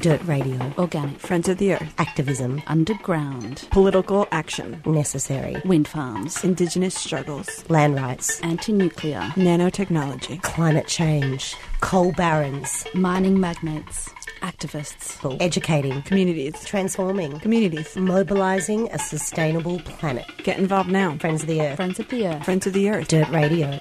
[0.00, 0.58] Dirt Radio.
[0.78, 1.18] Organic.
[1.18, 1.94] Friends of the Earth.
[1.98, 2.62] Activism.
[2.66, 3.68] Underground.
[3.70, 4.80] Political action.
[4.86, 5.60] Necessary.
[5.66, 6.42] Wind farms.
[6.42, 7.68] Indigenous struggles.
[7.68, 8.40] Land rights.
[8.40, 9.20] Anti nuclear.
[9.36, 10.40] Nanotechnology.
[10.40, 11.54] Climate change.
[11.80, 12.86] Coal barons.
[12.94, 14.08] Mining magnates.
[14.40, 15.36] Activists.
[15.38, 16.00] Educating.
[16.02, 16.64] Communities.
[16.64, 17.38] Transforming.
[17.40, 17.94] Communities.
[17.94, 20.24] Mobilising a sustainable planet.
[20.44, 21.18] Get involved now.
[21.18, 21.76] Friends of the Earth.
[21.76, 22.44] Friends of the Earth.
[22.46, 23.08] Friends of the Earth.
[23.08, 23.78] Dirt Radio.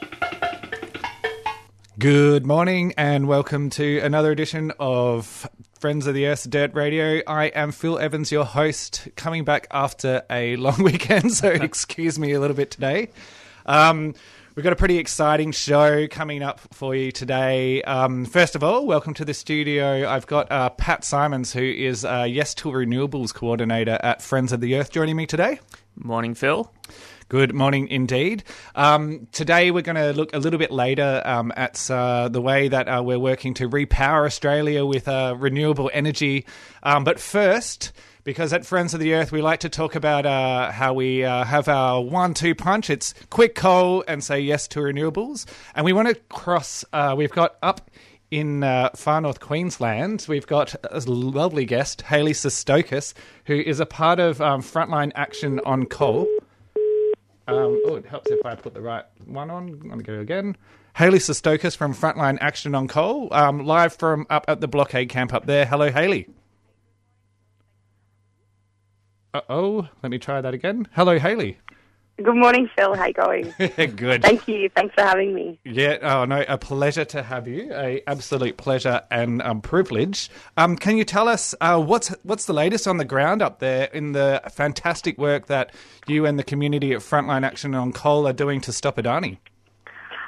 [1.98, 5.46] Good morning and welcome to another edition of
[5.80, 7.22] Friends of the Earth Dirt Radio.
[7.26, 12.34] I am Phil Evans, your host, coming back after a long weekend, so excuse me
[12.34, 13.08] a little bit today.
[13.66, 14.14] Um,
[14.56, 17.82] we've got a pretty exciting show coming up for you today.
[17.84, 20.06] Um, first of all, welcome to the studio.
[20.10, 24.60] I've got uh, Pat Simons, who is uh, Yes to Renewables Coordinator at Friends of
[24.60, 25.62] the Earth, joining me today.
[25.96, 26.70] Morning, Phil.
[27.30, 28.44] Good morning indeed.
[28.74, 32.70] Um, today we're going to look a little bit later um, at uh, the way
[32.70, 36.48] that uh, we're working to repower Australia with uh, renewable energy.
[36.82, 37.92] Um, but first,
[38.24, 41.44] because at Friends of the Earth we like to talk about uh, how we uh,
[41.44, 42.90] have our one-two punch.
[42.90, 46.84] It's quick, coal and say yes to renewables, and we want to cross.
[46.92, 47.92] Uh, we've got up
[48.32, 53.14] in uh, far north Queensland, we've got a lovely guest, Haley Sestokis,
[53.46, 56.28] who is a part of um, Frontline Action on Coal.
[57.50, 59.70] Um, oh, it helps if I put the right one on.
[59.70, 60.56] I'm going to go again.
[60.96, 65.34] Haley Sestokis from Frontline Action on Coal, um, live from up at the blockade camp
[65.34, 65.66] up there.
[65.66, 66.28] Hello, Haley.
[69.34, 70.88] Uh oh, let me try that again.
[70.94, 71.60] Hello, Hayley.
[72.22, 72.96] Good morning, Phil.
[72.96, 73.54] How you going?
[73.96, 74.24] Good.
[74.24, 74.70] Thank you.
[74.76, 75.58] Thanks for having me.
[75.64, 75.98] Yeah.
[76.02, 77.72] Oh no, a pleasure to have you.
[77.74, 80.30] A absolute pleasure and um, privilege.
[80.58, 83.86] Um, can you tell us uh, what's what's the latest on the ground up there
[83.86, 85.74] in the fantastic work that
[86.08, 89.38] you and the community at Frontline Action on Coal are doing to stop Adani?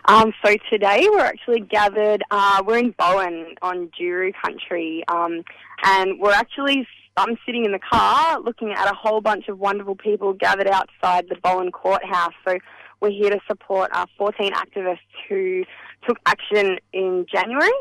[0.05, 2.23] Um, so today we're actually gathered.
[2.31, 5.43] Uh, we're in Bowen on Juru country, um,
[5.83, 6.87] and we're actually.
[7.17, 11.27] I'm sitting in the car looking at a whole bunch of wonderful people gathered outside
[11.29, 12.33] the Bowen courthouse.
[12.47, 12.57] So
[13.01, 15.63] we're here to support our 14 activists who
[16.07, 17.71] took action in January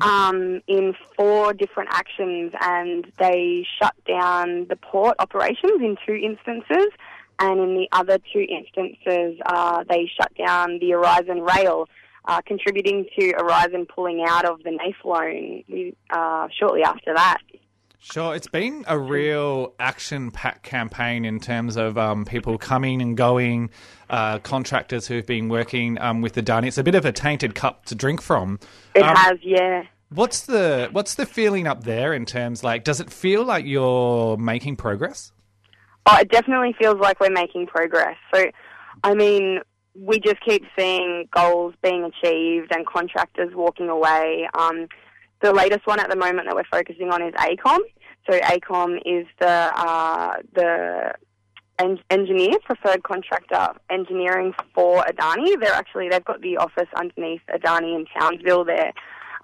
[0.00, 6.88] um, in four different actions, and they shut down the port operations in two instances.
[7.40, 11.88] And in the other two instances, uh, they shut down the Aurizon Rail,
[12.24, 17.38] uh, contributing to Aurizon pulling out of the NAIF loan uh, shortly after that.
[18.00, 23.70] Sure, it's been a real action-packed campaign in terms of um, people coming and going,
[24.08, 26.68] uh, contractors who've been working um, with the Adani.
[26.68, 28.60] It's a bit of a tainted cup to drink from.
[28.94, 29.82] It Um, has, yeah.
[30.10, 32.82] What's the what's the feeling up there in terms like?
[32.82, 35.32] Does it feel like you're making progress?
[36.06, 38.16] Oh, it definitely feels like we're making progress.
[38.34, 38.46] So,
[39.04, 39.60] I mean,
[39.94, 44.48] we just keep seeing goals being achieved and contractors walking away.
[44.54, 44.86] Um,
[45.40, 47.78] the latest one at the moment that we're focusing on is AECOM.
[48.28, 51.14] So AECOM is the uh, the
[51.78, 55.58] en- engineer, preferred contractor engineering for Adani.
[55.60, 58.92] They're actually they've got the office underneath Adani in Townsville there.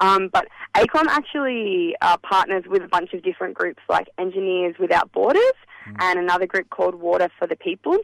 [0.00, 5.12] Um, but AECOM actually uh, partners with a bunch of different groups like Engineers Without
[5.12, 5.54] Borders
[5.98, 7.98] and another group called Water for the People.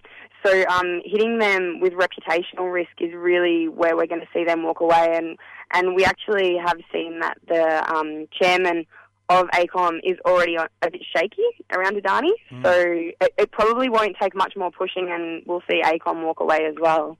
[0.45, 4.63] So um, hitting them with reputational risk is really where we're going to see them
[4.63, 5.13] walk away.
[5.15, 5.39] And,
[5.73, 8.87] and we actually have seen that the um, chairman
[9.29, 11.43] of AECOM is already a bit shaky
[11.73, 12.33] around Adani.
[12.65, 12.73] So
[13.21, 16.75] it, it probably won't take much more pushing and we'll see AECOM walk away as
[16.81, 17.17] well.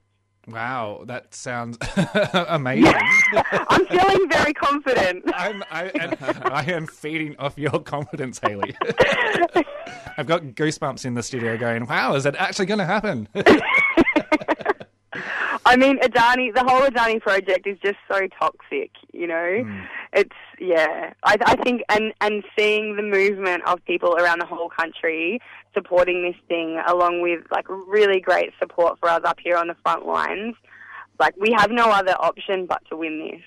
[0.51, 1.77] Wow, that sounds
[2.33, 2.93] amazing.
[3.69, 5.23] I'm feeling very confident.
[5.33, 8.75] I'm, I, and I am feeding off your confidence, Haley.
[10.17, 13.27] I've got goosebumps in the studio going, wow, is it actually going to happen?
[15.71, 19.63] I mean, Adani, the whole Adani project is just so toxic, you know?
[19.63, 19.79] Hmm.
[20.11, 21.13] It's, yeah.
[21.23, 25.39] I, I think, and, and seeing the movement of people around the whole country
[25.73, 29.75] supporting this thing, along with, like, really great support for us up here on the
[29.81, 30.55] front lines,
[31.21, 33.41] like, we have no other option but to win this.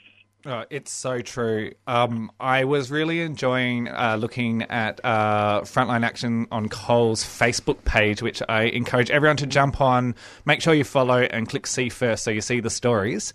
[0.46, 1.72] Oh, it's so true.
[1.86, 8.20] Um, I was really enjoying uh, looking at uh, Frontline Action on Coal's Facebook page,
[8.20, 10.14] which I encourage everyone to jump on.
[10.44, 13.32] Make sure you follow and click see first so you see the stories.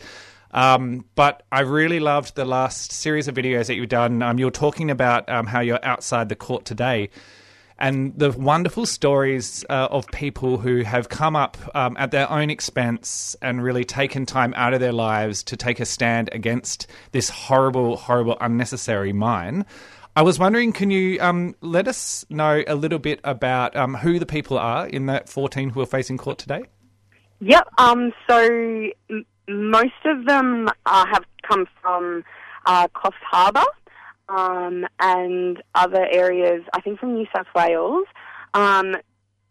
[0.51, 4.21] Um, but I really loved the last series of videos that you've done.
[4.21, 7.09] Um, you were talking about um, how you're outside the court today.
[7.79, 12.49] And the wonderful stories uh, of people who have come up um, at their own
[12.49, 17.29] expense and really taken time out of their lives to take a stand against this
[17.29, 19.65] horrible, horrible, unnecessary mine.
[20.15, 24.19] I was wondering, can you um, let us know a little bit about um, who
[24.19, 26.63] the people are in that 14 who are facing court today?
[27.39, 27.69] Yep.
[27.77, 32.25] Um, so m- most of them uh, have come from
[32.65, 33.63] uh, Coffs Harbour
[34.29, 38.05] um, and other areas, I think from New South Wales.
[38.53, 38.95] Um,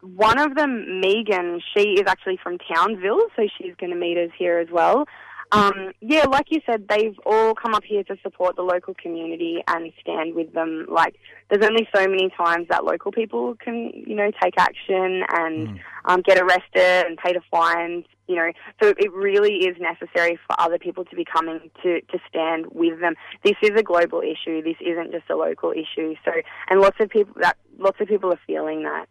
[0.01, 4.31] one of them, Megan, she is actually from Townsville, so she's going to meet us
[4.37, 5.05] here as well.
[5.51, 9.63] Um, yeah, like you said, they've all come up here to support the local community
[9.67, 10.85] and stand with them.
[10.87, 11.15] Like,
[11.49, 16.21] there's only so many times that local people can, you know, take action and um,
[16.21, 18.05] get arrested and pay the fines.
[18.29, 22.19] You know, so it really is necessary for other people to be coming to to
[22.29, 23.15] stand with them.
[23.43, 24.61] This is a global issue.
[24.61, 26.13] This isn't just a local issue.
[26.23, 26.31] So,
[26.69, 29.07] and lots of people that lots of people are feeling that.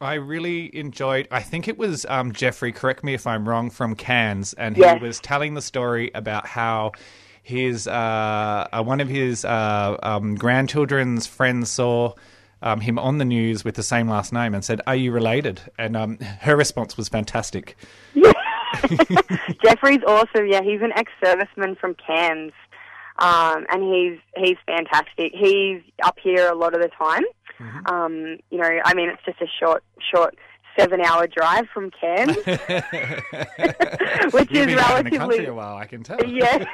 [0.00, 1.28] I really enjoyed.
[1.30, 2.72] I think it was um, Jeffrey.
[2.72, 3.68] Correct me if I'm wrong.
[3.68, 4.98] From Cairns, and Yes.
[4.98, 6.92] he was telling the story about how
[7.42, 12.14] his uh, uh, one of his uh, um, grandchildren's friends saw
[12.62, 15.60] um, him on the news with the same last name and said, "Are you related?"
[15.78, 17.76] And um, her response was fantastic.
[19.64, 20.46] Jeffrey's awesome.
[20.48, 22.52] Yeah, he's an ex-serviceman from Cairns,
[23.18, 25.32] um, and he's he's fantastic.
[25.34, 27.24] He's up here a lot of the time.
[27.58, 27.86] Mm-hmm.
[27.86, 29.82] Um, you know, I mean, it's just a short,
[30.12, 30.36] short
[30.78, 32.36] seven-hour drive from Cairns,
[34.32, 36.22] which You've is been out in the country relatively a while, I can tell.
[36.24, 36.64] yeah,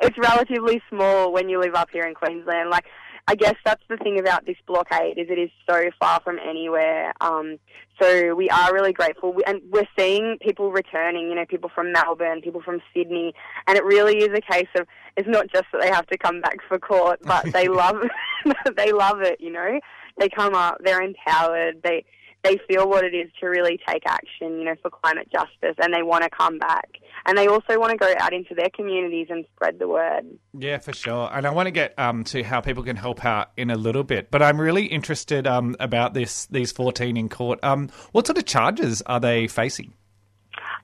[0.00, 2.70] it's relatively small when you live up here in Queensland.
[2.70, 2.86] Like,
[3.28, 7.12] I guess that's the thing about this blockade is it is so far from anywhere.
[7.20, 7.58] Um,
[8.00, 11.28] so we are really grateful, we, and we're seeing people returning.
[11.28, 13.34] You know, people from Melbourne, people from Sydney,
[13.66, 14.86] and it really is a case of
[15.16, 18.02] it's not just that they have to come back for court, but they love
[18.76, 19.40] they love it.
[19.40, 19.80] You know,
[20.18, 22.04] they come up, they're empowered, they
[22.42, 25.92] they feel what it is to really take action, you know, for climate justice, and
[25.92, 26.88] they want to come back.
[27.26, 30.24] And they also want to go out into their communities and spread the word.
[30.58, 31.28] Yeah, for sure.
[31.32, 34.04] And I want to get um, to how people can help out in a little
[34.04, 34.30] bit.
[34.30, 37.58] But I'm really interested um, about this these 14 in court.
[37.62, 39.92] Um, what sort of charges are they facing?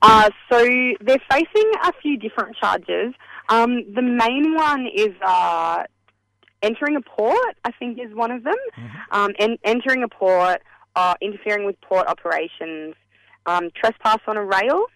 [0.02, 0.58] Uh, so
[1.00, 3.14] they're facing a few different charges.
[3.48, 5.84] Um, the main one is uh,
[6.62, 8.54] entering a port, I think, is one of them.
[9.10, 10.62] Um, en- entering a port,
[10.96, 12.94] uh, interfering with port operations,
[13.46, 14.86] um, trespass on a rail,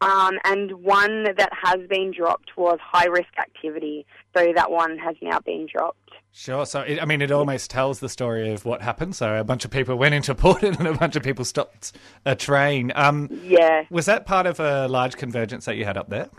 [0.00, 4.06] um, and one that has been dropped was high risk activity.
[4.34, 5.98] So that one has now been dropped.
[6.32, 6.64] Sure.
[6.64, 9.16] So, it, I mean, it almost tells the story of what happened.
[9.16, 11.92] So, a bunch of people went into port and a bunch of people stopped
[12.24, 12.92] a train.
[12.94, 13.82] Um, Yeah.
[13.90, 16.30] was that part of a large convergence that you had up there?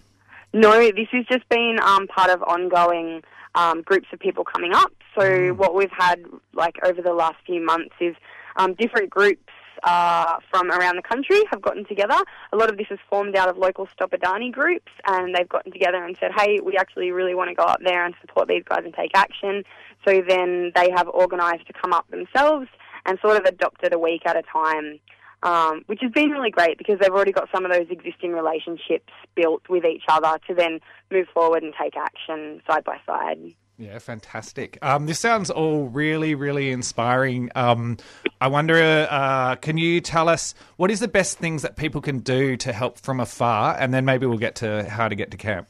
[0.53, 3.21] No, this has just been um, part of ongoing
[3.55, 4.91] um, groups of people coming up.
[5.17, 6.23] So what we've had
[6.53, 8.15] like over the last few months is
[8.55, 9.51] um, different groups
[9.83, 12.17] uh, from around the country have gotten together.
[12.53, 15.71] A lot of this is formed out of local Stop Adani groups, and they've gotten
[15.71, 18.63] together and said, "Hey, we actually really want to go up there and support these
[18.63, 19.63] guys and take action."
[20.07, 22.67] So then they have organised to come up themselves
[23.05, 24.99] and sort of adopted a week at a time
[25.43, 29.11] um, which has been really great because they've already got some of those existing relationships
[29.35, 30.79] built with each other to then
[31.11, 33.53] move forward and take action side by side.
[33.81, 34.77] Yeah, fantastic.
[34.83, 37.49] Um, this sounds all really, really inspiring.
[37.55, 37.97] Um,
[38.39, 42.19] I wonder, uh, can you tell us what is the best things that people can
[42.19, 45.37] do to help from afar, and then maybe we'll get to how to get to
[45.37, 45.67] camp.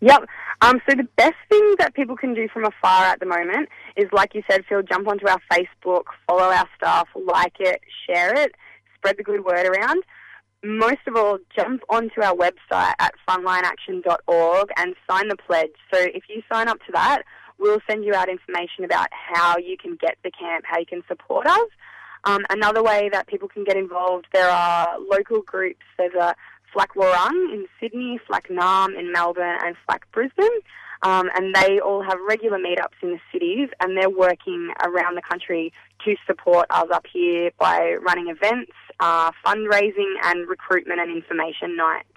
[0.00, 0.26] Yep.
[0.60, 4.04] Um, so the best thing that people can do from afar at the moment is,
[4.12, 8.54] like you said, Phil, jump onto our Facebook, follow our stuff, like it, share it,
[8.96, 10.02] spread the good word around.
[10.64, 15.70] Most of all, jump onto our website at frontlineaction.org and sign the pledge.
[15.92, 17.22] So if you sign up to that,
[17.58, 21.02] we'll send you out information about how you can get the camp, how you can
[21.06, 21.68] support us.
[22.24, 25.84] Um, another way that people can get involved, there are local groups.
[25.96, 26.34] There's a
[26.72, 30.60] FLAC Warrang in Sydney, FLAC Naarm in Melbourne, and FLAC Brisbane.
[31.02, 35.22] Um, and they all have regular meetups in the cities, and they're working around the
[35.22, 35.72] country
[36.04, 42.08] to support us up here by running events, uh, fundraising, and recruitment and information nights.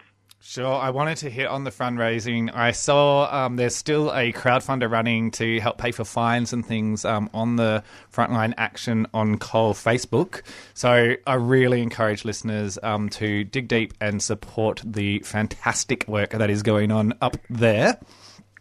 [0.43, 0.73] Sure.
[0.73, 2.51] I wanted to hit on the fundraising.
[2.51, 7.05] I saw um, there's still a crowdfunder running to help pay for fines and things
[7.05, 10.41] um, on the Frontline Action on Coal Facebook.
[10.73, 16.50] So I really encourage listeners um, to dig deep and support the fantastic work that
[16.50, 18.00] is going on up there.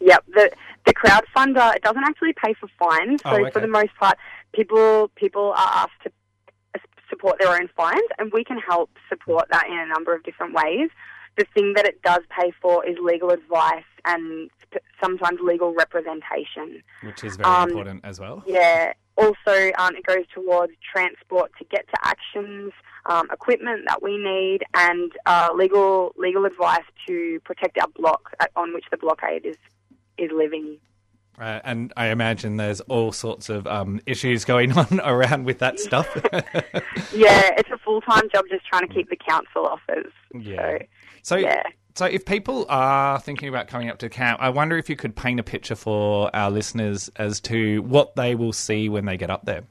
[0.00, 0.50] Yep, the
[0.86, 3.50] the crowdfunder it doesn't actually pay for fines, so Oh, okay.
[3.50, 4.16] for the most part,
[4.52, 6.10] people people are asked to
[7.08, 10.54] support their own fines, and we can help support that in a number of different
[10.54, 10.88] ways.
[11.36, 14.50] The thing that it does pay for is legal advice and
[15.02, 16.82] sometimes legal representation.
[17.02, 18.42] Which is very Um, important as well.
[18.46, 22.72] Yeah, also, um, it goes towards transport to get to actions,
[23.06, 28.46] um, equipment that we need, and uh, legal legal advice to protect our block uh,
[28.56, 29.56] on which the blockade is
[30.20, 30.78] is living.
[31.38, 35.78] Uh, and I imagine there's all sorts of um, issues going on around with that
[35.80, 36.08] stuff.
[37.12, 40.12] Yeah, it's a full time job just trying to keep the council offers.
[40.34, 40.78] Yeah.
[40.78, 40.86] So,
[41.22, 41.62] So, Yeah.
[41.94, 45.16] so if people are thinking about coming up to camp, I wonder if you could
[45.16, 49.30] paint a picture for our listeners as to what they will see when they get
[49.30, 49.64] up there.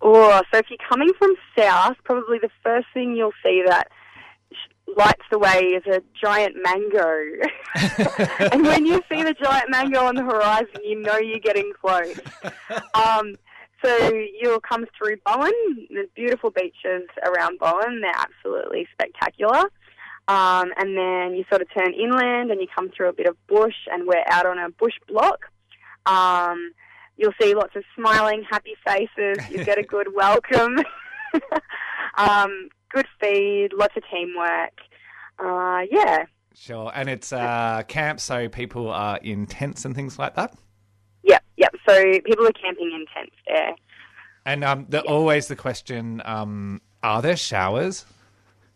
[0.00, 3.88] Oh, so if you're coming from south, probably the first thing you'll see that
[4.96, 7.18] lights the way is a giant mango.
[8.52, 12.18] and when you see the giant mango on the horizon, you know you're getting close.
[12.94, 13.34] Um,
[13.84, 15.52] so you'll come through Bowen.
[15.90, 18.00] There's beautiful beaches around Bowen.
[18.00, 19.70] They're absolutely spectacular.
[20.26, 23.36] Um, and then you sort of turn inland and you come through a bit of
[23.46, 25.50] bush, and we're out on a bush block.
[26.06, 26.72] Um,
[27.18, 29.38] you'll see lots of smiling, happy faces.
[29.50, 30.78] You get a good welcome.
[32.16, 34.78] um, good feed, lots of teamwork.
[35.38, 36.92] Uh, yeah, Sure.
[36.94, 40.54] And it's uh, camp, so people are in tents and things like that.
[41.24, 41.74] yep, yep.
[41.86, 43.74] So people are camping in tents there.
[44.46, 48.06] And um, the, always the question um, are there showers?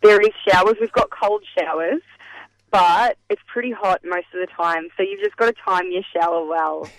[0.02, 0.74] There is showers.
[0.80, 2.02] We've got cold showers,
[2.70, 4.88] but it's pretty hot most of the time.
[4.96, 6.88] So you've just got to time your shower well.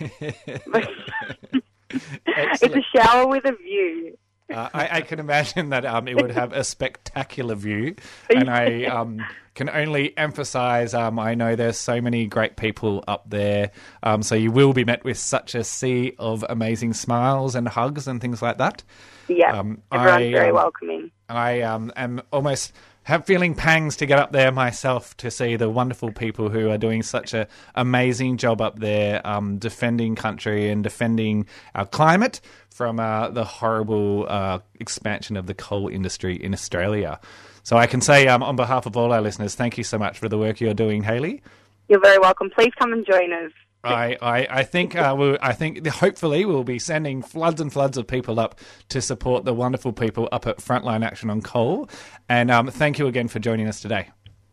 [2.26, 4.16] it's a shower with a view.
[4.50, 7.94] Uh, I, I can imagine that um, it would have a spectacular view,
[8.30, 10.94] and I um, can only emphasise.
[10.94, 13.70] Um, I know there's so many great people up there,
[14.02, 18.08] um, so you will be met with such a sea of amazing smiles and hugs
[18.08, 18.82] and things like that.
[19.28, 21.10] Yeah, Um, everyone's I, very um, welcoming.
[21.28, 22.72] I um, am almost
[23.04, 26.78] have feeling pangs to get up there myself to see the wonderful people who are
[26.78, 33.00] doing such an amazing job up there, um, defending country and defending our climate from
[33.00, 37.18] uh, the horrible uh, expansion of the coal industry in Australia.
[37.62, 40.18] So I can say, um, on behalf of all our listeners, thank you so much
[40.18, 41.42] for the work you're doing, Haley.
[41.88, 42.50] You're very welcome.
[42.50, 43.52] Please come and join us.
[43.82, 47.96] I, I, I think uh, we'll, I think hopefully we'll be sending floods and floods
[47.96, 48.58] of people up
[48.90, 51.88] to support the wonderful people up at Frontline Action on Coal.
[52.28, 54.08] And um, thank you again for joining us today.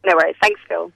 [0.05, 0.35] No worries.
[0.41, 0.91] Thanks, Phil.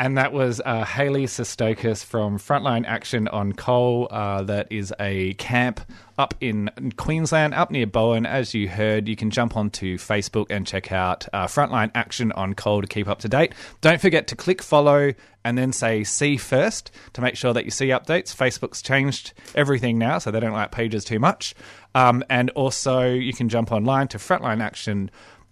[0.00, 4.06] And that was uh, Haley Sestokis from Frontline Action on Coal.
[4.08, 5.80] Uh, that is a camp
[6.16, 8.24] up in Queensland, up near Bowen.
[8.24, 12.54] As you heard, you can jump onto Facebook and check out uh, Frontline Action on
[12.54, 13.52] Coal to keep up to date.
[13.80, 15.14] Don't forget to click follow
[15.44, 18.34] and then say see first to make sure that you see updates.
[18.34, 21.56] Facebook's changed everything now, so they don't like pages too much.
[21.96, 24.18] Um, and also, you can jump online to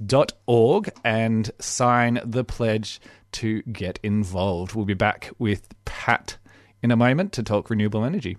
[0.02, 3.00] frontlineaction.org and sign the pledge
[3.32, 4.74] to get involved.
[4.74, 6.38] We'll be back with Pat
[6.82, 8.36] in a moment to talk renewable energy.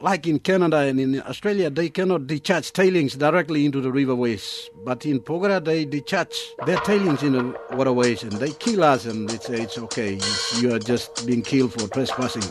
[0.00, 4.64] like in Canada and in Australia, they cannot discharge tailings directly into the riverways.
[4.84, 9.28] But in Porgera, they discharge their tailings in the waterways and they kill us and
[9.28, 10.18] they say it's okay.
[10.58, 12.42] You are just being killed for trespassing.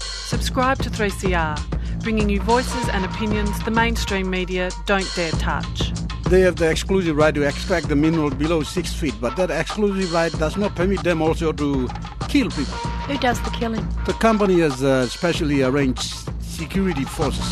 [0.00, 1.58] Subscribe to 3CR,
[2.02, 5.92] bringing you voices and opinions the mainstream media don't dare touch.
[6.24, 10.12] They have the exclusive right to extract the mineral below six feet, but that exclusive
[10.12, 11.88] right does not permit them also to
[12.28, 12.78] kill people.
[13.06, 13.86] Who does the killing?
[14.06, 17.44] The company has uh, specially arranged security forces.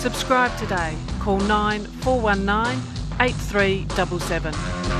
[0.00, 0.96] Subscribe today.
[1.20, 2.82] Call 9419
[3.20, 4.99] 8377.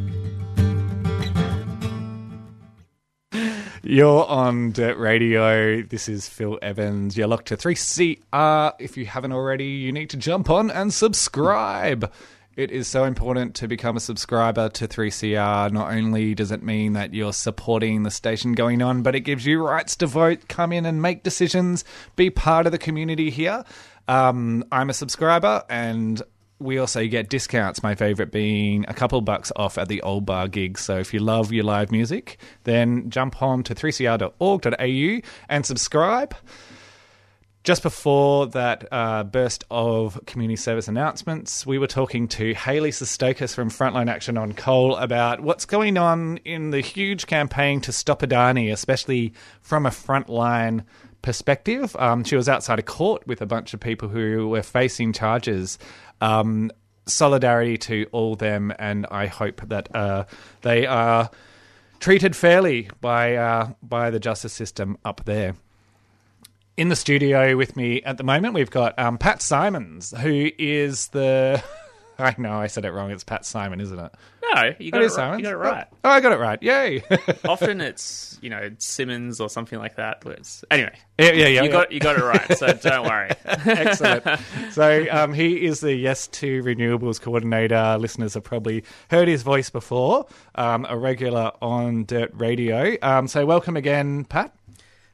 [3.91, 5.81] You're on Dirt Radio.
[5.81, 7.17] This is Phil Evans.
[7.17, 8.73] You're locked to 3CR.
[8.79, 12.09] If you haven't already, you need to jump on and subscribe.
[12.55, 15.73] It is so important to become a subscriber to 3CR.
[15.73, 19.45] Not only does it mean that you're supporting the station going on, but it gives
[19.45, 21.83] you rights to vote, come in and make decisions,
[22.15, 23.65] be part of the community here.
[24.07, 26.21] Um, I'm a subscriber and
[26.61, 27.83] we also get discounts.
[27.83, 30.81] My favorite being a couple bucks off at the old bar gigs.
[30.81, 36.35] So if you love your live music, then jump on to 3cr.org.au and subscribe.
[37.63, 43.53] Just before that uh, burst of community service announcements, we were talking to Haley Sestokis
[43.53, 48.21] from Frontline Action on Coal about what's going on in the huge campaign to stop
[48.21, 50.85] Adani, especially from a frontline
[51.21, 51.95] perspective.
[51.97, 55.77] Um, she was outside a court with a bunch of people who were facing charges
[56.19, 56.71] um,
[57.05, 60.25] solidarity to all them, and I hope that uh,
[60.61, 61.29] they are
[61.99, 65.55] treated fairly by uh, by the justice system up there.
[66.77, 71.07] In the studio with me at the moment, we've got um, Pat Simons, who is
[71.09, 71.63] the.
[72.25, 73.11] I know I said it wrong.
[73.11, 74.11] It's Pat Simon, isn't it?
[74.53, 75.37] No, you got, It it, is right.
[75.37, 75.87] You got it right.
[76.03, 76.61] Oh, I got it right.
[76.61, 77.03] Yay!
[77.45, 80.21] Often it's you know Simmons or something like that.
[80.21, 81.47] but it's- Anyway, yeah, yeah, yeah.
[81.47, 81.67] you yeah.
[81.71, 82.57] got you got it right.
[82.57, 83.29] So don't worry.
[83.45, 84.25] Excellent.
[84.71, 87.97] So um, he is the Yes to Renewables coordinator.
[87.99, 90.25] Listeners have probably heard his voice before,
[90.55, 92.97] um, a regular on Dirt Radio.
[93.01, 94.53] Um, so welcome again, Pat.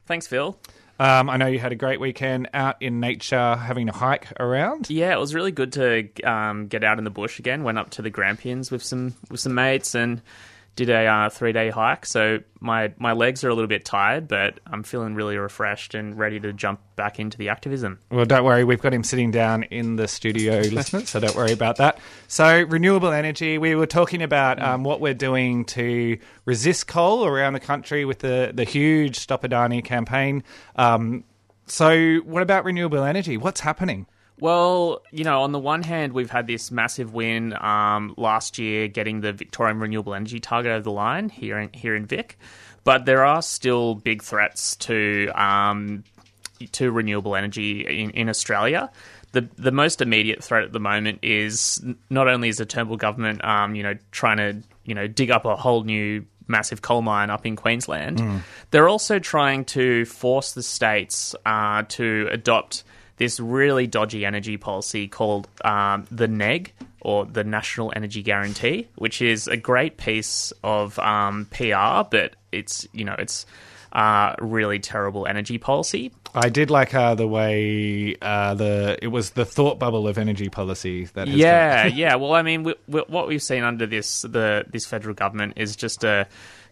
[0.06, 0.58] Thanks, Phil.
[0.98, 4.90] Um, I know you had a great weekend out in nature having a hike around.
[4.90, 7.62] Yeah, it was really good to um, get out in the bush again.
[7.62, 10.22] Went up to the Grampians with some with some mates and
[10.78, 12.06] did a uh, three day hike.
[12.06, 16.16] So my my legs are a little bit tired, but I'm feeling really refreshed and
[16.16, 17.98] ready to jump back into the activism.
[18.12, 21.52] Well, don't worry, we've got him sitting down in the studio, listeners, so don't worry
[21.52, 21.98] about that.
[22.28, 27.54] So, renewable energy, we were talking about um, what we're doing to resist coal around
[27.54, 30.44] the country with the, the huge Stop Adani campaign.
[30.76, 31.24] Um,
[31.66, 33.36] so, what about renewable energy?
[33.36, 34.06] What's happening?
[34.40, 38.86] Well, you know, on the one hand, we've had this massive win um, last year,
[38.86, 42.38] getting the Victorian renewable energy target over the line here in here in Vic,
[42.84, 46.04] but there are still big threats to um,
[46.72, 48.90] to renewable energy in, in Australia.
[49.32, 53.44] The the most immediate threat at the moment is not only is the Turnbull government,
[53.44, 57.28] um, you know, trying to you know dig up a whole new massive coal mine
[57.28, 62.84] up in Queensland, they're also trying to force the states uh, to adopt
[63.18, 69.20] this really dodgy energy policy called um, the NEG or the National Energy Guarantee, which
[69.22, 73.46] is a great piece of um, PR, but it's you know it's
[73.92, 76.12] uh, really terrible energy policy.
[76.34, 80.48] I did like uh, the way uh, the it was the thought bubble of energy
[80.48, 82.16] policy that has Yeah, yeah.
[82.16, 85.74] Well, I mean, we, we, what we've seen under this the this federal government is
[85.74, 86.26] just a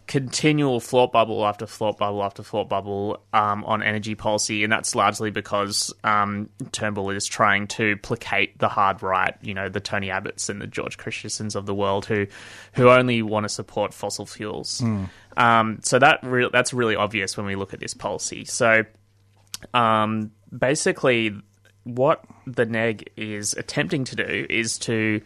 [0.07, 4.95] continual thought bubble after thought bubble after thought bubble um, on energy policy, and that's
[4.95, 10.07] largely because um, Turnbull is trying to placate the hard right, you know, the Tony
[10.07, 12.25] Abbotts and the George Christensens of the world who
[12.73, 14.81] who only want to support fossil fuels.
[15.35, 18.45] Um, so that re- that's really obvious when we look at this policy.
[18.45, 18.83] So
[19.73, 21.35] um, basically,
[21.83, 25.21] what the NEG is attempting to do is to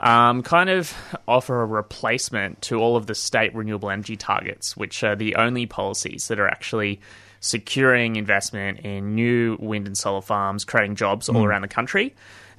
[0.00, 0.94] um, kind of
[1.26, 5.66] offer a replacement to all of the state renewable energy targets, which are the only
[5.66, 7.00] policies that are actually
[7.40, 12.14] securing investment in new wind and solar farms, creating jobs all around the country.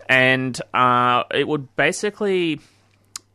[0.08, 2.60] And uh, it would basically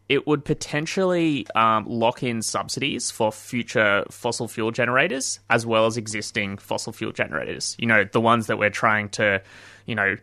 [0.09, 5.97] it would potentially um, lock in subsidies for future fossil fuel generators as well as
[5.97, 7.75] existing fossil fuel generators.
[7.79, 9.41] You know, the ones that we're trying to,
[9.87, 10.17] you know,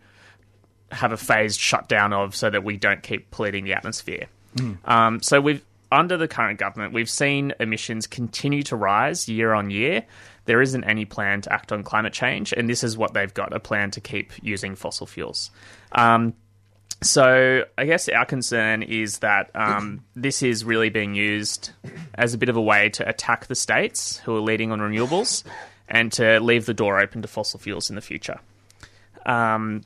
[0.92, 4.28] have a phased shutdown of so that we don't keep polluting the atmosphere.
[4.86, 9.70] Um, so we've under the current government, we've seen emissions continue to rise year on
[9.70, 10.06] year.
[10.46, 13.54] There isn't any plan to act on climate change, and this is what they've got
[13.54, 15.52] a plan to keep using fossil fuels.
[15.92, 16.34] Um,
[17.04, 21.72] so I guess our concern is that um, this is really being used
[22.16, 25.44] as a bit of a way to attack the states who are leading on renewables
[25.88, 28.40] and to leave the door open to fossil fuels in the future.
[29.26, 29.84] Um,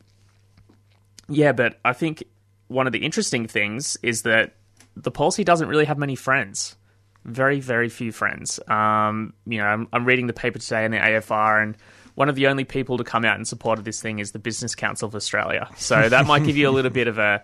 [1.28, 2.24] yeah, but I think
[2.68, 4.56] one of the interesting things is that
[4.96, 6.76] the policy doesn't really have many friends.
[7.24, 8.60] Very, very few friends.
[8.68, 11.76] Um, you know, I'm, I'm reading the paper today in the AFR, and
[12.14, 14.40] one of the only people to come out in support of this thing is the
[14.40, 15.68] Business Council of Australia.
[15.76, 17.44] So that might give you a little bit of a,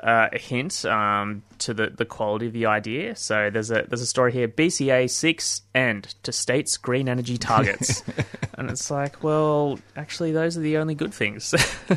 [0.00, 3.16] uh, a hint um, to the, the quality of the idea.
[3.16, 8.02] So there's a there's a story here: BCA six end to states' green energy targets,
[8.58, 11.54] and it's like, well, actually, those are the only good things.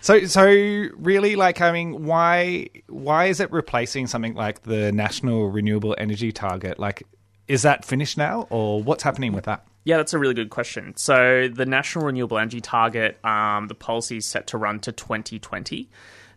[0.00, 5.50] So, so really, like, I mean, why why is it replacing something like the national
[5.50, 6.78] renewable energy target?
[6.78, 7.02] Like,
[7.48, 9.66] is that finished now, or what's happening with that?
[9.84, 10.94] Yeah, that's a really good question.
[10.96, 15.88] So the National Renewable Energy Target, um, the policy is set to run to 2020,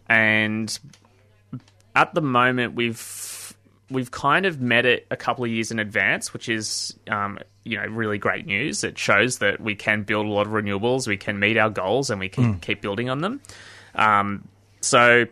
[0.07, 0.79] and
[1.93, 2.97] at the moment we've
[3.91, 7.77] we've kind of met it a couple of years in advance, which is um, you
[7.77, 8.83] know really great news.
[8.83, 12.09] It shows that we can build a lot of renewables, we can meet our goals,
[12.09, 13.41] and we can keep building on them.
[13.95, 14.47] Um,
[14.79, 15.25] so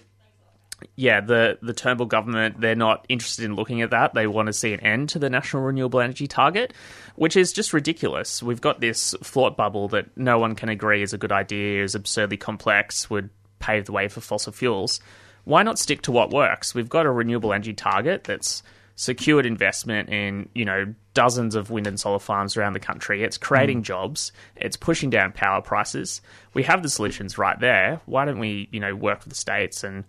[0.95, 4.13] yeah, the the Turnbull government they're not interested in looking at that.
[4.13, 6.73] They want to see an end to the national renewable energy target,
[7.15, 8.43] which is just ridiculous.
[8.43, 11.95] We've got this thought bubble that no one can agree is a good idea, is
[11.95, 14.99] absurdly complex, would pave the way for fossil fuels.
[15.49, 16.75] Why not stick to what works?
[16.75, 18.61] We've got a renewable energy target that's
[18.95, 23.23] secured investment in, you know, dozens of wind and solar farms around the country.
[23.23, 23.85] It's creating mm.
[23.85, 24.31] jobs.
[24.55, 26.21] It's pushing down power prices.
[26.53, 27.99] We have the solutions right there.
[28.05, 30.03] Why don't we, you know, work with the states and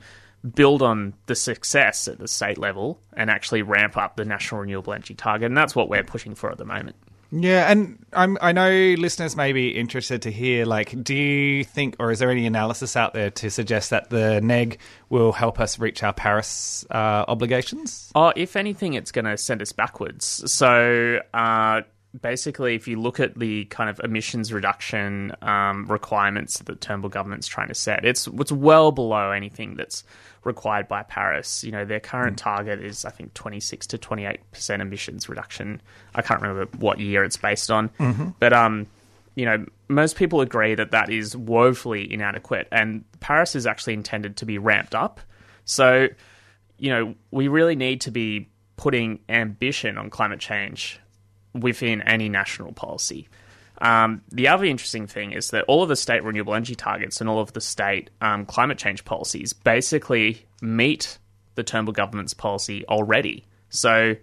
[0.55, 4.93] build on the success at the state level and actually ramp up the national renewable
[4.93, 6.97] energy target, and that's what we're pushing for at the moment.
[7.33, 11.95] Yeah, and I'm, I know listeners may be interested to hear, like, do you think,
[12.01, 14.79] or is there any analysis out there to suggest that the neg
[15.11, 18.11] will help us reach our Paris uh, obligations?
[18.17, 20.51] Oh, if anything, it's going to send us backwards.
[20.53, 21.83] So, uh,
[22.19, 27.11] basically, if you look at the kind of emissions reduction um, requirements that the Turnbull
[27.11, 30.03] government's trying to set, it's it's well below anything that's
[30.45, 31.63] required by Paris.
[31.63, 35.81] You know, their current target is I think 26 to 28 percent emissions reduction.
[36.15, 37.91] I can't remember what year it's based on,
[38.39, 38.87] but um,
[39.35, 44.37] you know, most people agree that that is woefully inadequate, and Paris is actually intended
[44.39, 45.21] to be ramped up.
[45.65, 46.09] So,
[46.79, 50.99] you know, we really need to be putting ambition on climate change
[51.55, 53.29] within any national policy.
[53.81, 57.31] Um, the other interesting thing is that all of the state renewable energy targets and
[57.31, 61.19] all of the state um, climate change policies basically meet
[61.55, 63.45] the Turnbull government's policy already.
[63.71, 64.17] So,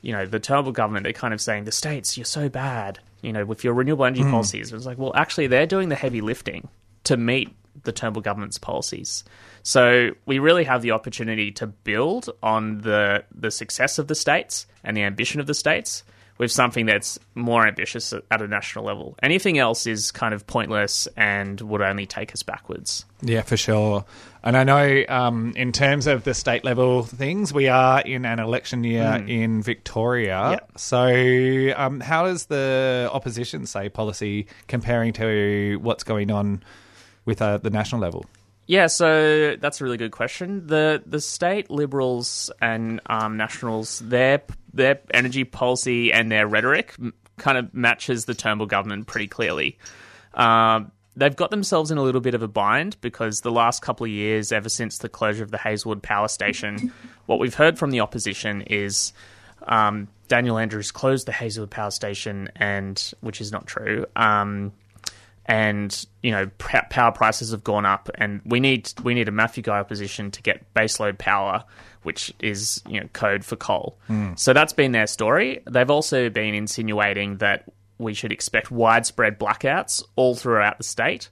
[0.00, 3.32] you know, the Turnbull government, they're kind of saying, the states, you're so bad, you
[3.32, 4.72] know, with your renewable energy policies.
[4.72, 6.68] It's like, well, actually, they're doing the heavy lifting
[7.04, 9.24] to meet the Turnbull government's policies.
[9.62, 14.66] So we really have the opportunity to build on the the success of the states
[14.84, 16.04] and the ambition of the states
[16.38, 19.16] with something that's more ambitious at a national level.
[19.22, 23.04] Anything else is kind of pointless and would only take us backwards.
[23.22, 24.04] Yeah, for sure.
[24.42, 28.40] And I know um, in terms of the state level things, we are in an
[28.40, 30.50] election year in Victoria.
[30.50, 30.58] Yeah.
[30.76, 36.62] So, um, how does the opposition say policy comparing to what's going on
[37.24, 38.26] with uh, the national level?
[38.66, 40.66] Yeah, so that's a really good question.
[40.66, 46.94] The the state liberals and um, nationals, their their energy policy and their rhetoric
[47.36, 49.78] kind of matches the Turnbull government pretty clearly.
[50.34, 54.04] Um, they've got themselves in a little bit of a bind because the last couple
[54.04, 56.92] of years, ever since the closure of the Hazelwood Power Station,
[57.26, 59.12] what we've heard from the opposition is
[59.66, 64.06] um, Daniel Andrews closed the Hazelwood Power Station, and which is not true.
[64.16, 64.72] Um,
[65.46, 69.32] and you know p- power prices have gone up, and we need we need a
[69.32, 71.64] Matthew Guy opposition to get baseload power,
[72.02, 73.98] which is you know code for coal.
[74.36, 75.62] So that's been their story.
[75.70, 77.64] They've also been insinuating that
[77.98, 81.28] we should expect widespread blackouts all throughout the state.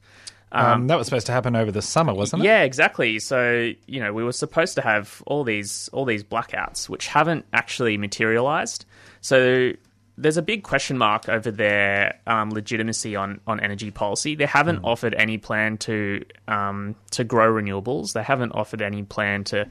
[0.55, 2.47] Um, that was supposed to happen over the summer, wasn't it?
[2.47, 3.19] Yeah, exactly.
[3.19, 7.47] So you know, we were supposed to have all these all these blackouts, which haven't
[7.55, 8.85] actually materialized.
[9.23, 9.73] So
[10.19, 14.35] there's a big question mark over their um, legitimacy on, on energy policy.
[14.35, 18.13] They haven't offered any plan to um, to grow renewables.
[18.13, 19.69] They haven't offered any plan to,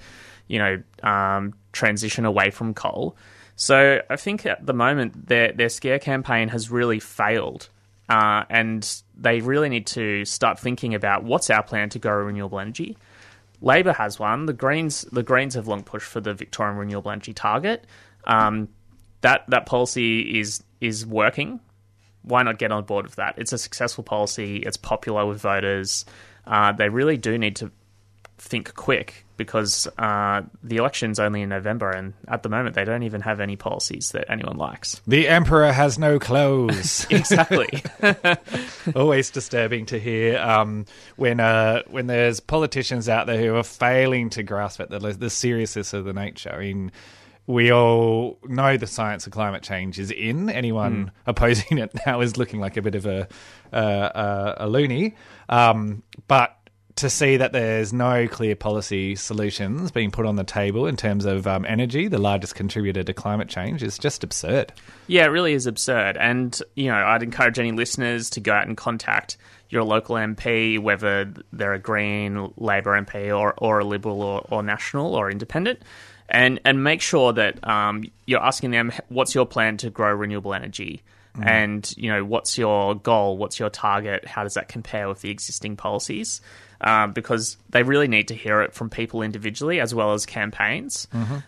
[0.47, 3.15] you know, um, transition away from coal.
[3.55, 7.69] So I think at the moment their their scare campaign has really failed,
[8.09, 12.59] uh, and they really need to start thinking about what's our plan to grow renewable
[12.59, 12.97] energy.
[13.61, 14.47] Labor has one.
[14.47, 17.85] The Greens the Greens have long pushed for the Victorian renewable energy target.
[18.25, 18.69] Um,
[19.21, 21.59] that that policy is is working.
[22.23, 23.35] Why not get on board with that?
[23.37, 24.57] It's a successful policy.
[24.57, 26.05] It's popular with voters.
[26.45, 27.71] Uh, they really do need to
[28.37, 33.03] think quick because uh, the election's only in November, and at the moment they don't
[33.03, 35.01] even have any policies that anyone likes.
[35.07, 37.07] The emperor has no clothes.
[37.11, 37.83] Exactly.
[38.95, 40.85] Always disturbing to hear um,
[41.17, 45.29] when uh, when there's politicians out there who are failing to grasp at the, the
[45.29, 46.51] seriousness of the nature.
[46.51, 46.91] I mean,
[47.47, 50.49] we all know the science of climate change is in.
[50.49, 53.27] Anyone opposing it now is looking like a bit of a
[53.73, 55.15] uh, uh, a loony.
[55.49, 56.57] Um, but
[56.97, 61.25] to see that there's no clear policy solutions being put on the table in terms
[61.25, 64.73] of um, energy, the largest contributor to climate change, is just absurd.
[65.07, 66.17] Yeah, it really is absurd.
[66.17, 69.37] And, you know, I'd encourage any listeners to go out and contact
[69.69, 74.61] your local MP, whether they're a Green, Labor MP, or, or a Liberal, or, or
[74.61, 75.81] National, or Independent,
[76.31, 80.53] and, and make sure that um, you're asking them what's your plan to grow renewable
[80.53, 81.03] energy?
[81.47, 83.37] And, you know, what's your goal?
[83.37, 84.25] What's your target?
[84.27, 86.41] How does that compare with the existing policies?
[86.81, 91.07] Um, because they really need to hear it from people individually as well as campaigns.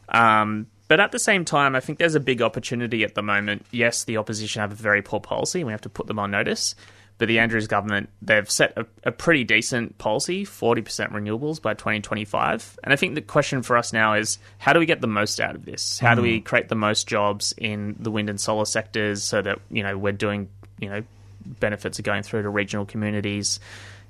[0.10, 3.66] Um, but at the same time, I think there's a big opportunity at the moment.
[3.72, 6.32] Yes, the opposition have a very poor policy, and we have to put them on
[6.32, 6.76] notice.
[7.18, 12.80] But the Andrews government, they've set a, a pretty decent policy 40% renewables by 2025.
[12.84, 15.40] And I think the question for us now is how do we get the most
[15.40, 16.00] out of this?
[16.00, 19.60] How do we create the most jobs in the wind and solar sectors so that,
[19.70, 20.50] you know, we're doing,
[20.80, 21.04] you know,
[21.46, 23.60] benefits are going through to regional communities?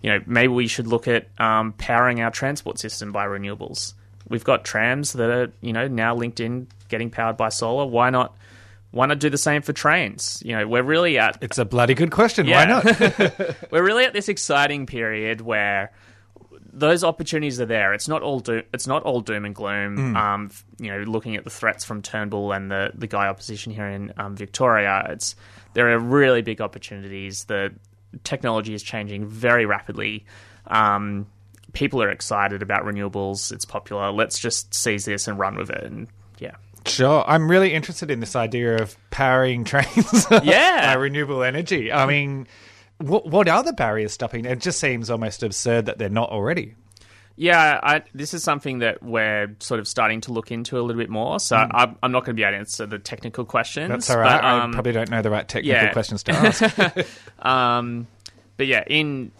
[0.02, 3.94] You know, maybe we should look at um, powering our transport system by renewables.
[4.30, 7.86] We've got trams that are, you know, now linked in, getting powered by solar.
[7.86, 8.36] Why not?
[8.94, 10.40] Why not do the same for trains?
[10.46, 12.46] You know, we're really at It's a bloody good question.
[12.46, 12.82] Yeah.
[12.82, 13.56] Why not?
[13.72, 15.92] we're really at this exciting period where
[16.72, 17.96] those opportunities are there.
[17.96, 18.62] It's not all doom.
[18.72, 20.16] It's not all doom and gloom.
[20.16, 23.88] Um, you know, looking at the threats from Turnbull and the the Guy opposition here
[23.88, 25.36] in um, Victoria, it's
[25.74, 27.46] there are really big opportunities.
[27.46, 27.74] The
[28.24, 30.26] technology is changing very rapidly.
[30.68, 31.26] Um,
[31.74, 33.52] people are excited about renewables.
[33.52, 34.12] It's popular.
[34.12, 35.84] Let's just seize this and run with it.
[35.84, 37.24] And yeah, Sure.
[37.28, 40.88] I'm really interested in this idea of powering trains Yeah.
[40.96, 41.92] by renewable energy.
[41.92, 42.48] I mean,
[42.98, 44.46] what, what are the barriers stopping?
[44.46, 46.76] It just seems almost absurd that they're not already.
[47.36, 51.02] Yeah, I, this is something that we're sort of starting to look into a little
[51.02, 51.40] bit more.
[51.40, 53.90] So I'm, I'm not going to be able to answer the technical questions.
[53.90, 54.40] That's all right.
[54.40, 55.92] but, um, I probably don't know the right technical yeah.
[55.94, 57.46] questions to ask.
[57.46, 58.06] um,
[58.58, 59.32] but yeah, in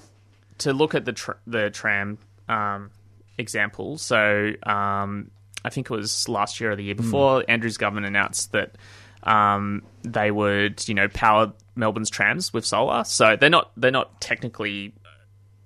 [0.60, 2.18] to look at the tr- the tram
[2.50, 2.90] um,
[3.38, 4.00] example.
[4.00, 5.30] So um,
[5.66, 7.44] I think it was last year or the year before.
[7.48, 8.76] Andrew's government announced that
[9.24, 13.04] um, they would, you know, power Melbourne's trams with solar.
[13.04, 14.94] So they're not they're not technically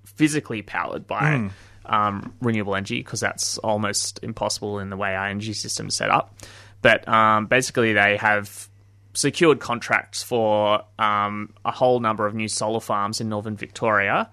[0.04, 1.50] physically powered by
[1.86, 6.10] um, renewable energy because that's almost impossible in the way our energy system is set
[6.10, 6.34] up.
[6.80, 8.68] But um, basically, they have
[9.14, 14.30] secured contracts for um, a whole number of new solar farms in northern Victoria,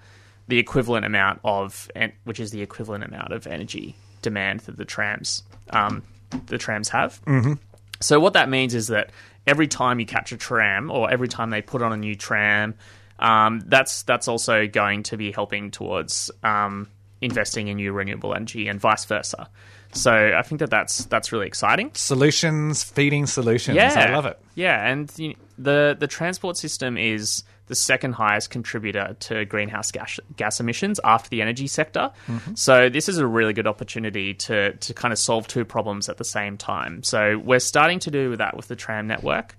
[0.48, 1.90] the equivalent amount of,
[2.24, 3.96] which is the equivalent amount of energy
[4.26, 6.04] demand that the trams, um,
[6.48, 7.24] the trams have.
[7.26, 7.54] Mm-hmm.
[8.02, 9.12] So what that means is that
[9.48, 12.74] every time you catch a tram, or every time they put on a new tram,
[13.20, 16.90] um, that's that's also going to be helping towards um,
[17.22, 19.48] investing in new renewable energy, and vice versa.
[19.94, 21.92] So I think that that's that's really exciting.
[21.94, 23.78] solutions, feeding solutions.
[23.78, 24.38] Yeah, I love it.
[24.56, 30.20] Yeah, and you the the transport system is the second highest contributor to greenhouse gas
[30.36, 32.12] gas emissions after the energy sector.
[32.28, 32.56] Mm-hmm.
[32.56, 36.18] So this is a really good opportunity to to kind of solve two problems at
[36.18, 37.04] the same time.
[37.04, 39.56] So we're starting to do that with the tram network.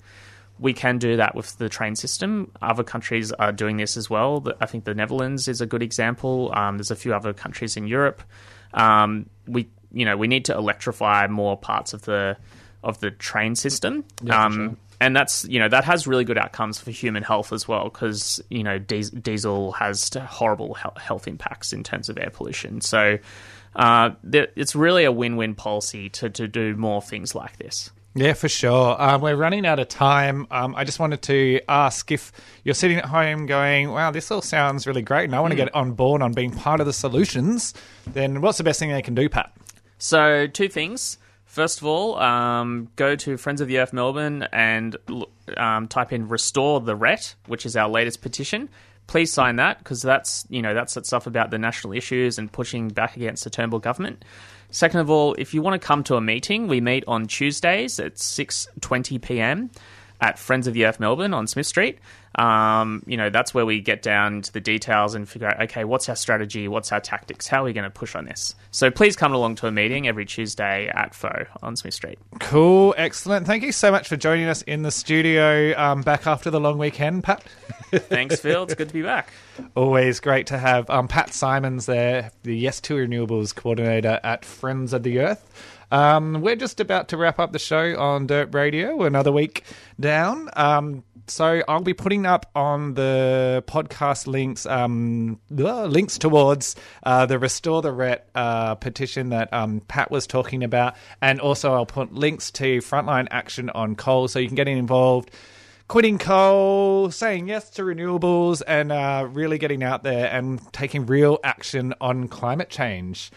[0.58, 2.50] We can do that with the train system.
[2.62, 4.42] Other countries are doing this as well.
[4.60, 6.50] I think the Netherlands is a good example.
[6.54, 8.22] Um, there's a few other countries in Europe.
[8.72, 12.38] Um, we, you know, we need to electrify more parts of the
[12.82, 14.04] of the train system.
[14.30, 17.84] um, And that's you know that has really good outcomes for human health as well
[17.84, 22.80] because you know diesel has horrible health impacts in terms of air pollution.
[22.80, 23.18] So
[23.74, 27.90] uh, it's really a win-win policy to to do more things like this.
[28.16, 28.96] Yeah, for sure.
[28.98, 30.46] Um, we're running out of time.
[30.50, 32.32] Um, I just wanted to ask if
[32.64, 35.56] you're sitting at home going, wow, this all sounds really great, and I want to
[35.56, 37.74] get on board on being part of the solutions,
[38.06, 39.52] then what's the best thing they can do, Pat?
[39.98, 41.18] So, two things.
[41.56, 44.94] First of all, um, go to Friends of the Earth Melbourne and
[45.56, 48.68] um, type in "Restore the RET," which is our latest petition.
[49.06, 52.52] Please sign that because that's you know that's that stuff about the national issues and
[52.52, 54.22] pushing back against the Turnbull government.
[54.70, 57.98] Second of all, if you want to come to a meeting, we meet on Tuesdays
[57.98, 59.70] at six twenty p.m.
[60.20, 61.98] at Friends of the Earth Melbourne on Smith Street.
[62.36, 65.84] Um, you know that's where we get down to the details and figure out okay,
[65.84, 68.54] what's our strategy, what's our tactics, how are we going to push on this.
[68.70, 72.18] So please come along to a meeting every Tuesday at FO on Smith Street.
[72.40, 73.46] Cool, excellent.
[73.46, 76.76] Thank you so much for joining us in the studio um, back after the long
[76.76, 77.42] weekend, Pat.
[77.92, 78.64] Thanks, Phil.
[78.64, 79.32] It's good to be back.
[79.74, 84.92] Always great to have um, Pat Simons there, the Yes to Renewables coordinator at Friends
[84.92, 85.75] of the Earth.
[85.90, 89.64] Um, we're just about to wrap up the show on Dirt Radio, another week
[90.00, 90.48] down.
[90.54, 97.38] Um, so I'll be putting up on the podcast links um, links towards uh, the
[97.38, 102.12] Restore the Ret uh, petition that um, Pat was talking about, and also I'll put
[102.12, 105.30] links to Frontline Action on coal, so you can get involved
[105.88, 111.38] quitting coal, saying yes to renewables, and uh, really getting out there and taking real
[111.44, 113.30] action on climate change.